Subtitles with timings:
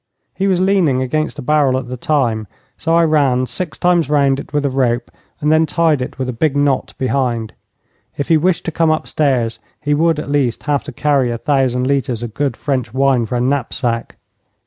[0.33, 4.39] He was leaning against a barrel at the time, so I ran six times round
[4.39, 7.53] it with a rope, and then tied it with a big knot behind.
[8.17, 11.85] If he wished to come upstairs he would, at least, have to carry a thousand
[11.85, 14.15] litres of good French wine for a knapsack.